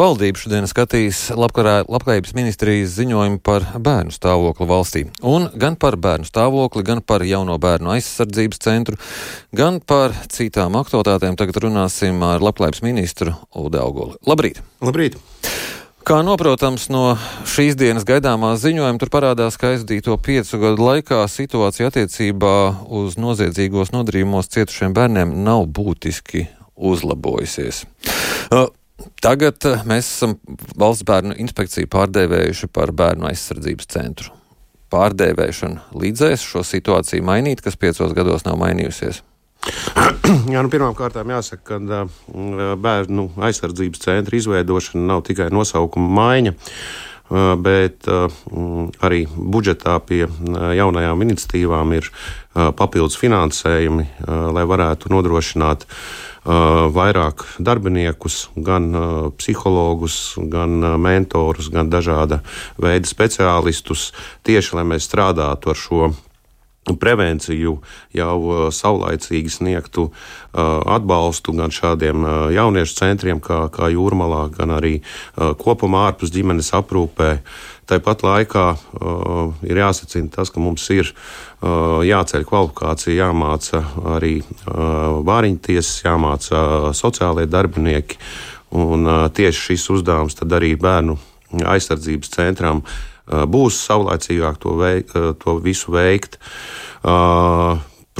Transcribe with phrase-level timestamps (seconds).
[0.00, 5.02] valdība šodien skatīs labklājības ministrijas ziņojumu par bērnu stāvokli valstī.
[5.26, 8.96] Un gan par bērnu stāvokli, gan par jauno bērnu aizsardzības centru,
[9.52, 14.16] gan par citām aktualitātēm tagad runāsim ar labklājības ministru Udu Auguli.
[14.30, 14.62] Labrīt!
[14.80, 15.20] Labrīt!
[16.06, 21.92] Kā noprotams no šīs dienas gaidāmā ziņojuma, tur parādās, ka aizdīto piecu gadu laikā situācija
[21.92, 22.56] attiecībā
[22.88, 26.48] uz noziedzīgos nodarījumos cietušiem bērniem nav būtiski
[26.80, 27.84] uzlabojusies.
[29.20, 30.36] Tagad uh, mēs esam
[30.80, 34.32] valsts bērnu inspekciju pārdēvējuši par bērnu aizsardzības centru.
[34.90, 39.20] Pārdēvēšana līdzēs šo situāciju mainīt, kas piecos gados nav mainījusies.
[40.52, 46.54] Jā, nu, Pirmkārt, jāsaka, ka bērnu aizsardzības centra izveidošana nav tikai nosaukuma maiņa.
[47.30, 48.26] Uh, bet uh,
[49.06, 50.24] arī budžetā pie
[50.74, 52.08] jaunajām iniciatīvām ir
[52.50, 55.84] papildus finansējumi, lai varētu nodrošināt
[56.96, 58.88] vairāk darbiniekus, gan
[59.38, 60.16] psihologus,
[60.50, 62.40] gan mentorus, gan dažāda
[62.74, 64.08] veida speciālistus,
[64.42, 66.10] tieši lai mēs strādātu ar šo
[67.00, 67.76] prevenciju
[68.16, 74.74] jau uh, saulaicīgi sniegtu uh, atbalstu gan šādiem uh, jauniešu centriem, kā, kā jūrmalā, gan
[74.78, 75.00] arī
[75.36, 77.30] kopumā ārpus ģimenes aprūpē.
[77.90, 83.82] Tāpat laikā uh, ir jāsacina tas, ka mums ir uh, jāceļ kvalifikācija, jāmāca
[84.16, 86.64] arī uh, vāriņtiesas, jāmāca
[86.96, 88.20] sociālie darbinieki.
[88.78, 91.18] Un uh, tieši šis uzdevums tad arī bērnu
[91.66, 95.04] aizsardzības centram uh, būs saulēcīgāk to, vei,
[95.42, 96.38] to visu veikt.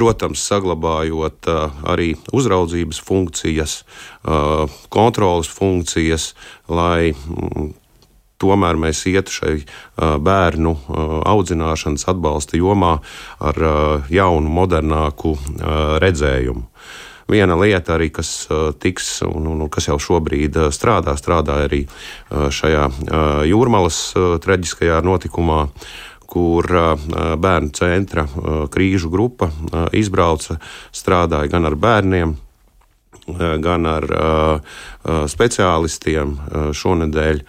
[0.01, 1.49] Protams, saglabājot
[1.91, 3.75] arī uzraudzības funkcijas,
[4.89, 6.31] kontrolas funkcijas,
[6.71, 7.73] lai mm,
[8.41, 9.55] tomēr mēs ietu šai
[10.25, 10.73] bērnu
[11.29, 12.97] audzināšanas atbalsta jomā
[13.51, 13.61] ar
[14.09, 15.37] jaunu, modernāku
[16.01, 16.65] redzējumu.
[17.31, 18.49] Viena lieta arī, kas
[18.83, 21.85] tiks un, un kas jau šobrīd strādā, strādā arī
[22.31, 22.87] šajā
[23.51, 24.01] jūrmalas
[24.43, 25.65] traģiskajā notikumā
[26.31, 26.67] kur
[27.43, 28.27] bērnu centra
[28.71, 29.51] krīžu grupa
[29.97, 30.61] izbrauca,
[30.95, 32.37] strādāja gan ar bērniem,
[33.65, 34.07] gan ar
[35.31, 36.37] speciālistiem.
[36.77, 37.43] Šonadēļ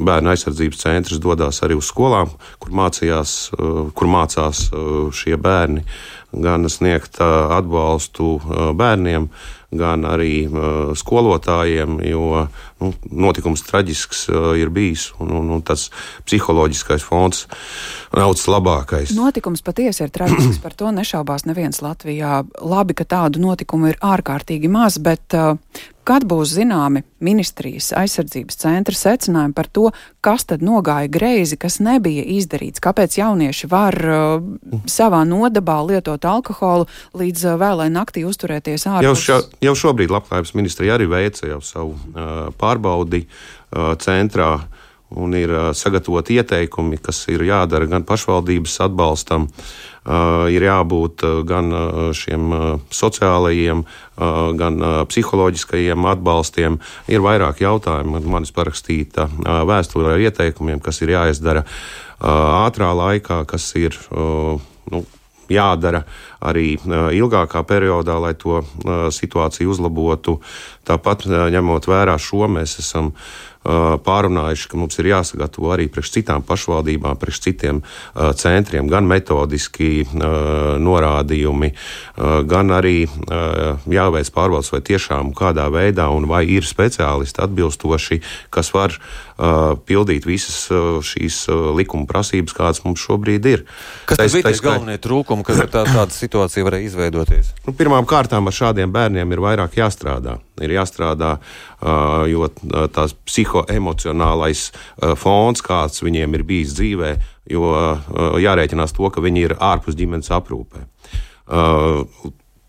[0.00, 3.36] bērnu aizsardzības centrs dodas arī uz skolām, kur, mācījās,
[3.94, 4.68] kur mācās
[5.16, 5.84] šie bērni
[6.30, 8.36] gan sniegt atbalstu
[8.78, 9.26] bērniem,
[9.74, 10.46] gan arī
[10.98, 12.46] skolotājiem, jo
[12.82, 14.24] nu, notikums traģisks
[14.58, 15.88] ir bijis un, un, un tas
[16.26, 17.44] psiholoģiskais fons
[18.14, 19.14] nav tas labākais.
[19.18, 22.42] Notikums patiesi ir traģisks, par to nešaubās neviens Latvijā.
[22.62, 25.38] Labi, ka tādu notikumu ir ārkārtīgi maz, bet
[26.08, 29.90] kad būs zināmi ministrijas aizsardzības centra secinājumi par to,
[30.24, 34.42] kas tad nogāja greizi, kas nebija izdarīts, kāpēc jaunieši var uh,
[34.90, 36.88] savā nodabā lietot alkoholu
[37.20, 39.06] līdz uh, vēlai naktī uzturēties ārpus.
[39.06, 44.56] Jau, šo, jau šobrīd Labklājības ministrija arī veica jau savu uh, pārbaudi uh, centrā.
[45.10, 51.20] Un ir uh, sagatavoti ieteikumi, kas ir jādara gan pašvaldības atbalstam, uh, Uh, ir jābūt
[51.28, 52.48] uh, gan uh, šiem
[52.88, 53.82] sociālajiem,
[54.60, 54.74] gan
[55.08, 56.74] psiholoģiskajiem atbalstiem.
[57.08, 59.30] Ir vairāk jautājumu, man manis parakstīta
[59.64, 61.62] vēsture ar ieteikumiem, kas ir jāizdara
[62.20, 63.96] ātrā laikā, kas ir.
[64.92, 65.00] Nu,
[65.50, 66.04] jādara
[66.44, 66.76] arī
[67.16, 68.60] ilgākā periodā, lai to
[69.16, 70.36] situāciju uzlabotu.
[70.86, 73.14] Tāpat ņemot vērā šo, mēs esam
[73.64, 77.82] pārunājuši, ka mums ir jāsagatavo arī priekš citām pašvaldībām, priekš citiem
[78.40, 80.06] centriem, gan metodiski
[80.80, 81.72] norādījumi,
[82.48, 88.20] gan arī jāveic pārbaudas, vai tiešām kādā veidā un vai ir speciālisti atbilstoši,
[88.54, 88.96] kas var
[89.88, 90.66] pildīt visas
[91.06, 91.42] šīs
[91.76, 93.64] likuma prasības, kādas mums šobrīd ir.
[94.08, 97.54] Kas tas bija galvenie trūkumi, kad tā, tāda situācija varēja izveidoties?
[97.70, 100.38] Nu, pirmām kārtām ar šādiem bērniem ir vairāk jāstrādā.
[100.60, 101.36] Ir jāstrādā,
[102.30, 102.48] jo
[102.94, 104.66] tās psihoemocionālais
[105.20, 107.14] fons, kāds viņiem ir bijis dzīvē,
[107.50, 107.72] jo
[108.44, 110.84] jārēķinās to, ka viņi ir ārpus ģimenes aprūpē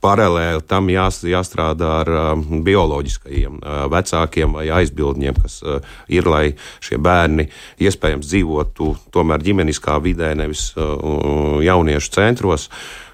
[0.02, 2.32] paralēli tam jās, jāstrādā ar uh,
[2.66, 5.80] bioloģiskajiem uh, vecākiem vai aizbildņiem, kas uh,
[6.12, 6.46] ir, lai
[6.84, 7.48] šie bērni
[7.82, 12.70] iespējams dzīvotu tomēr ģimeniskā vidē, nevis uh, jauniešu centros,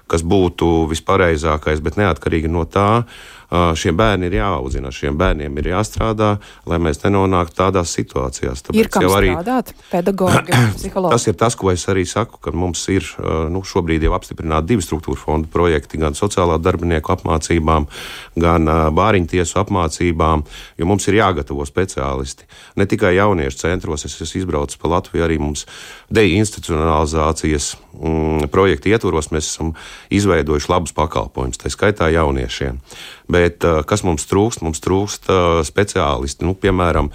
[0.08, 2.90] kas būtu vispareizākais, bet neatkarīgi no tā.
[3.02, 6.34] Uh, šiem bērniem ir jāaudzina, šiem bērniem ir jāstrādā,
[6.68, 8.60] lai mēs nenonāktu tādās situācijās.
[8.66, 11.14] Tāpēc ir kam arī, strādāt, pedagogi, psihologi.
[11.14, 13.08] Tas ir tas, ko es arī saku, ka mums ir
[13.48, 17.88] nu, šobrīd jau apstiprināti divi struktūra fondu projekti, gan sociālā darbinieku apmācībām,
[18.36, 20.44] gan bāriņtiesu apmācībām,
[20.76, 22.44] jo mums ir jāgatavo speciālisti.
[22.76, 25.64] Ne tikai jauniešu centros, es esmu izbraucis pa Latviju, arī mums
[26.12, 29.72] deinstitucionalizācijas mm, projekta ietvaros mēs esam
[30.12, 32.80] izveidojuši labus pakalpojumus, tā skaitā jauniešiem.
[33.28, 34.64] Bet Bet kas mums trūkst?
[34.66, 35.30] Mums trūkst
[35.68, 37.12] speciālisti, nu, piemēram,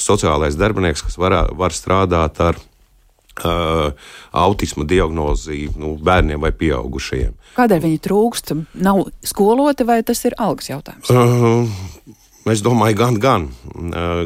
[0.00, 2.60] sociālais darbinieks, kas var, var strādāt ar
[3.32, 3.92] Uh,
[4.30, 7.32] autisma diagnozi nu, bērniem vai pieaugušajiem.
[7.56, 8.52] Kādēļ viņi trūkst?
[8.84, 11.08] Nav skoloti vai tas ir algas jautājums?
[11.08, 11.64] Uh,
[12.42, 13.44] Es domāju, gan, gan,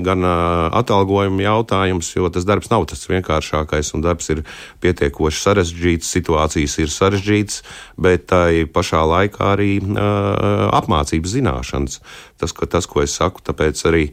[0.01, 4.41] gan atalgojuma jautājums, jo tas darbs nav tas vienkāršākais, un darbs ir
[4.81, 7.61] pietiekoši sarežģīts, situācijas ir sarežģītas,
[8.01, 12.01] bet tai pašā laikā arī apmācības zināšanas.
[12.41, 14.07] Tas, ka, tas ko es saku, tāpēc arī.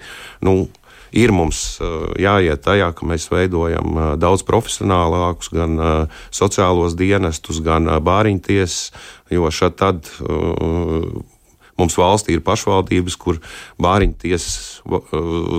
[0.44, 0.65] Nu,
[1.15, 1.79] ir mums
[2.19, 5.79] jāiet tajā, ka mēs veidojam daudz profesionālākus, gan
[6.27, 8.89] sociālos dienestus, gan bāriņtiesas,
[9.31, 10.11] jo šad tad
[11.79, 13.39] Mums valstī ir pašvaldības, kur
[13.81, 15.01] bāriņu tiesas uh,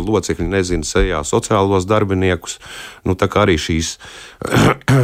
[0.07, 2.61] locekļi nezina sejā sociālos darbiniekus.
[3.07, 3.97] Nu, tā kā arī šīs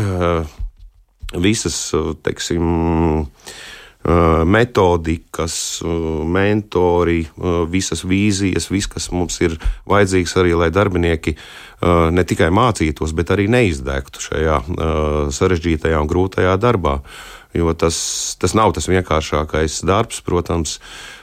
[1.47, 3.27] visas, uh, teiksim,
[4.49, 5.55] metodikas,
[6.25, 7.21] mentori,
[7.69, 9.59] visas vīzijas, viss, kas mums ir
[9.91, 11.37] vajadzīgs arī, lai darbinieki
[12.17, 14.57] ne tikai mācītos, bet arī neizdegtu šajā
[15.37, 16.99] sarežģītajā un grūtajā darbā
[17.55, 17.97] jo tas,
[18.41, 20.79] tas nav tas vienkāršākais darbs, protams.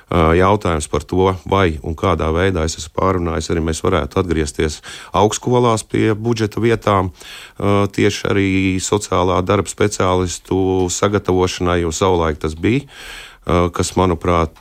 [0.10, 4.80] Jautājums par to, vai un kādā veidā es esmu pārunājis, arī mēs varētu atgriezties
[5.12, 7.12] augstskolās pie budžeta vietām,
[7.60, 12.88] tieši arī sociālā darba speciālistu sagatavošanai, jo savulaik tas bija
[13.48, 14.58] kas, manuprāt,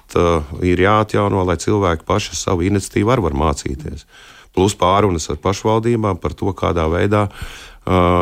[0.62, 4.04] ir jāatjauno, lai cilvēki paši savu iniciatīvu var, var mācīties.
[4.54, 7.26] Plus pārunas ar pašvaldībām par to, kādā veidā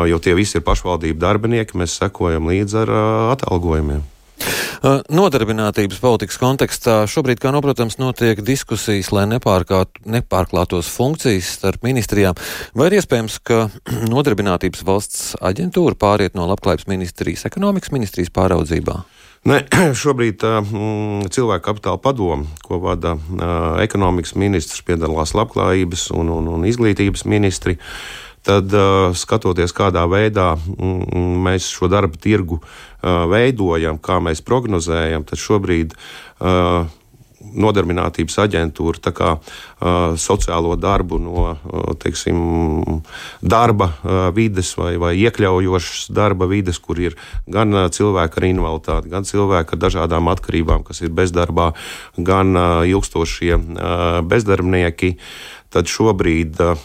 [0.09, 2.91] jo tie visi ir pašvaldību darbinieki, mēs sekojam līdzi ar
[3.33, 4.03] atalgojumiem.
[4.85, 12.37] Uh, nodarbinātības politikas kontekstā šobrīd, kā noprotams, notiek diskusijas, lai nepārklātos funkcijas starp ministrijām.
[12.77, 13.67] Vai ir iespējams, ka
[14.13, 18.99] nodarbinātības valsts aģentūra pāriet no labklājības ministrijas ekonomikas ministrijas pāraudzībā?
[19.45, 19.61] Ne,
[20.01, 20.75] šobrīd uh,
[21.33, 27.77] cilvēku kapitāla padome, ko vada uh, ekonomikas ministrs, piedalās labklājības un, un, un izglītības ministri.
[27.79, 28.73] Uh, tad
[29.17, 30.53] skatoties, kādā veidā
[31.45, 32.61] mēs šo darba tirgu
[33.01, 35.97] veidojam, kā mēs prognozējam, tad šobrīd
[37.53, 43.01] nodarbinātības aģentūra kā, uh, sociālo darbu no uh, teiksim,
[43.41, 47.17] darba uh, vides vai, vai iekļaujošas darba vides, kur ir
[47.51, 51.71] gan cilvēki ar invaliditāti, gan cilvēki ar dažādām atkarībām, kas ir bezdarbā,
[52.17, 52.55] gan
[52.87, 53.57] ilgstošie
[54.25, 55.15] bezdarbnieki.
[55.73, 56.83] Tad šobrīd uh,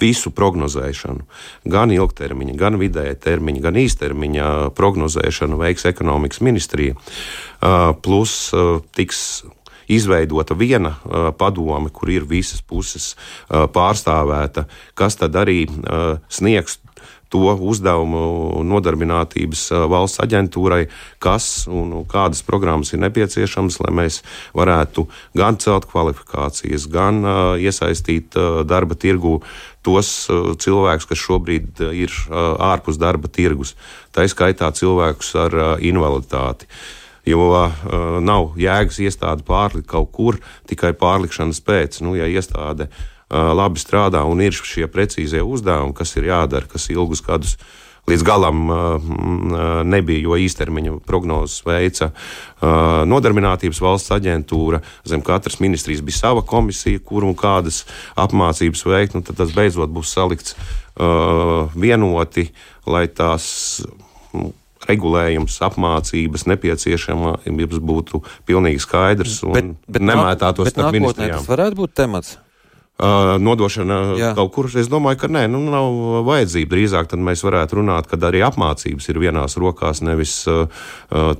[0.00, 1.26] visu prognozēšanu,
[1.68, 4.46] gan ilgtermiņa, gan vidēja termiņa, gan īstermiņa
[4.78, 6.94] prognozēšanu veiks ekonomikas ministrija.
[8.02, 8.36] Plus
[8.96, 9.42] tiks
[9.92, 10.94] izveidota viena
[11.38, 13.12] padome, kur ir visas puses
[13.50, 15.66] pārstāvēta, kas tad arī
[16.32, 16.78] sniegs
[17.32, 20.82] to uzdevumu nodarbinātības valsts aģentūrai,
[21.16, 24.18] kas un kādas programmas ir nepieciešamas, lai mēs
[24.52, 25.06] varētu
[25.40, 27.24] gan celt kvalifikācijas, gan
[27.56, 28.36] iesaistīt
[28.68, 29.38] darba tirgu
[29.82, 30.08] tos
[30.62, 33.74] cilvēkus, kas šobrīd ir ārpus darba tirgus.
[34.14, 36.68] Tā izskaitā cilvēkus ar invaliditāti.
[37.26, 37.70] Jo uh,
[38.18, 42.00] nav jēgas iestādi pārlikt kaut kur tikai pārlikšanas pēc.
[42.02, 46.88] Nu, ja iestāde uh, labi strādā un ir šie precīzie uzdevumi, kas ir jādara, kas
[46.90, 47.54] ilgus gadus
[48.10, 48.64] līdz galam
[49.88, 52.10] nebija, jo īstermiņa prognozes veica
[53.08, 54.82] Nodarbinātības valsts aģentūra.
[55.08, 57.84] Zem katras ministrijas bija sava komisija, kur un kādas
[58.18, 59.16] apmācības veikt.
[59.16, 60.58] Nu, tad tas beidzot būs salikts
[61.78, 62.48] vienoti,
[62.90, 63.46] lai tās
[64.88, 71.38] regulējums, apmācības nepieciešamības būtu pilnīgi skaidrs un bet, bet nemētātos starp ministrijām.
[71.38, 72.41] Tas varētu būt temats uh,
[73.42, 74.30] nodošana Jā.
[74.38, 74.68] kaut kur.
[74.78, 76.70] Es domāju, ka nē, nu, nav vajadzība.
[76.76, 80.66] Drīzāk mēs varētu runāt, ka arī apmācības ir vienās rokās, nevis uh,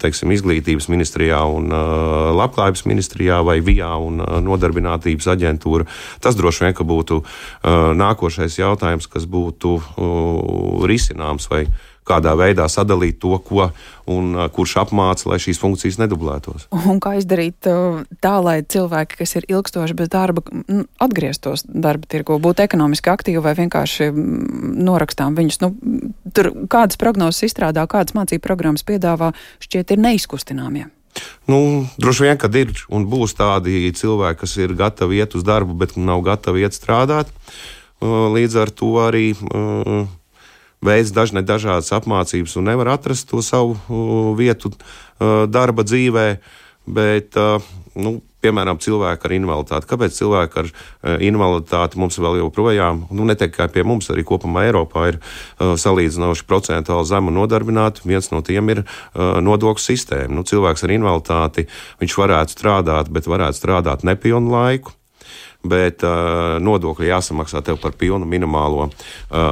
[0.02, 1.70] teiksim, izglītības ministrijā un
[2.38, 5.86] labklājības ministrijā vai VIA un nodarbinātības aģentūra.
[6.22, 7.20] Tas droši vien būtu
[7.98, 9.76] nākošais jautājums, kas būtu
[10.88, 11.48] risināms.
[11.52, 11.66] Vai,
[12.08, 13.68] kādā veidā sadalīt to, ko
[14.10, 16.66] un kurš apmāca, lai šīs funkcijas nedublētos.
[16.92, 20.42] Un kā izdarīt tā, lai cilvēki, kas ir ilgstoši bez darba,
[21.02, 25.60] atgrieztos darba tirgu, būtu ekonomiski aktīvi vai vienkārši norakstām viņus.
[25.62, 25.74] Nu,
[26.34, 29.32] tur kādas prognozes izstrādā, kādas mācību programmas piedāvā,
[29.62, 30.88] šķiet ir neizkustināmie.
[31.46, 35.76] Nu, droši vien, kad ir un būs tādi cilvēki, kas ir gatavi iet uz darbu,
[35.76, 37.30] bet nav gatavi iet strādāt.
[38.02, 40.08] Līdz ar to arī uh,
[40.82, 43.78] veids dažne dažādas apmācības un nevar atrast to savu
[44.38, 44.72] vietu
[45.20, 46.26] darba dzīvē.
[46.82, 47.38] Bet
[47.94, 49.88] nu, piemēram, cilvēki ar invaliditāti.
[49.90, 54.66] Kāpēc cilvēki ar uh, invaliditāti mums vēl joprojām, nu, ne tikai pie mums, arī kopumā
[54.68, 58.06] Eiropā ir uh, salīdzinoši procentuāli zemu nodarbināti?
[58.08, 60.32] Viens no tiem ir uh, nodokļu sistēma.
[60.38, 61.68] Nu, cilvēks ar invaliditāti,
[62.02, 64.96] viņš varētu strādāt, bet varētu strādāt nepilnu laiku
[65.62, 68.94] bet uh, nodokļi jāsamaksā tev par pilnu minimālo uh,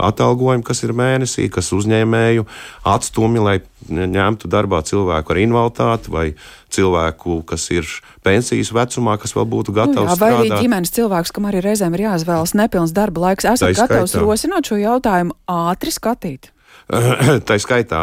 [0.09, 2.47] atalgojumu, kas ir mēnesī, kas uzņēmēju
[2.91, 3.57] atstumj, lai
[3.91, 6.27] ņemtu darbā cilvēku ar invaliditāti vai
[6.71, 7.89] cilvēku, kas ir
[8.27, 10.55] pensijas vecumā, kas vēl būtu gatavs nu jā, vai strādāt.
[10.55, 13.49] arī ģimenes cilvēks, kam arī reizēm ir jāizvēlas nepilns darba laiks.
[13.49, 16.53] Esat gatavs rosināt šo jautājumu ātri skatīt?
[17.49, 18.01] Tā skaitā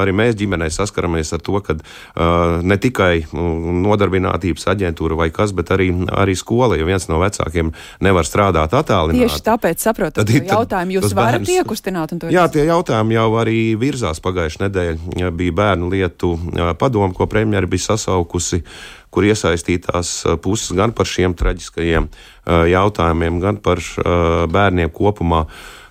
[0.00, 1.76] arī mēs ģimenē saskaramies ar to, ka
[2.64, 7.72] ne tikai nodarbinātības aģentūra vai kas, bet arī, arī skola, ja viens no vecākiem
[8.04, 9.26] nevar strādāt attālināti.
[9.26, 12.16] Tieši tāpēc saprotu, ka jautājumu jūs varat bērns, iekustināt.
[12.32, 15.34] Jā, tie jautājumi jau arī virzās pagājušajā nedēļā.
[15.36, 16.32] Bija bērnu lietu
[16.80, 18.64] padomu, ko premjeri bija sasaukusi
[19.10, 22.06] kur iesaistītās puses gan par šiem traģiskajiem
[22.70, 23.82] jautājumiem, gan par
[24.54, 25.44] bērniem kopumā.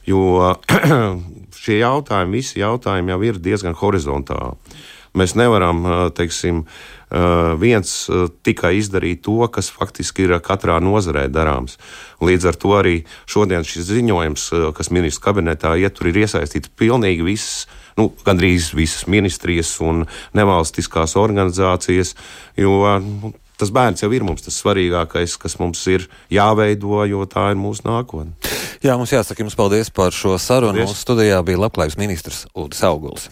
[0.07, 0.55] Jo
[1.69, 4.57] šie jautājumi, visi jautājumi jau ir diezgan horizontāli.
[5.17, 5.81] Mēs nevaram,
[6.13, 6.63] teiksim,
[7.57, 7.91] viens
[8.45, 11.79] tikai izdarīt to, kas faktiski ir katrā nozarē darāms.
[12.21, 12.95] Līdz ar to arī
[13.29, 14.45] šodien šis ziņojums,
[14.77, 17.65] kas ministrs kabinetā ietur, ir iesaistīts pilnīgi visas
[17.97, 20.05] nu, gandrīz visas ministrijas un
[20.37, 22.13] nevalstiskās organizācijas,
[22.57, 27.49] jo nu, tas bērns jau ir mums tas svarīgākais, kas mums ir jāveido, jo tā
[27.53, 28.35] ir mūsu nākotne.
[28.79, 30.85] Jā, mums jāsaka jums paldies par šo sarunu.
[30.85, 33.27] Mūsu studijā bija labklājības ministrs Ulris Auguls.